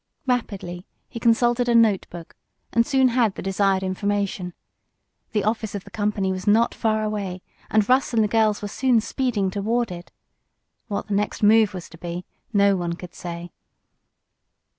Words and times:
Rapidly 0.25 0.87
he 1.07 1.19
consulted 1.19 1.69
a 1.69 1.75
notebook, 1.75 2.35
and 2.73 2.87
soon 2.87 3.09
had 3.09 3.35
the 3.35 3.43
desired 3.43 3.83
information. 3.83 4.55
The 5.31 5.43
office 5.43 5.75
of 5.75 5.83
the 5.83 5.91
company 5.91 6.31
was 6.31 6.47
not 6.47 6.73
far 6.73 7.03
away, 7.03 7.43
and 7.69 7.87
Russ 7.87 8.11
and 8.11 8.23
the 8.23 8.27
girls 8.27 8.63
were 8.63 8.67
soon 8.67 8.99
speeding 8.99 9.51
toward 9.51 9.91
it. 9.91 10.11
What 10.87 11.05
the 11.09 11.13
next 11.13 11.43
move 11.43 11.75
was 11.75 11.87
to 11.89 11.99
be 11.99 12.25
no 12.51 12.75
one 12.75 12.93
could 12.93 13.13
say. 13.13 13.51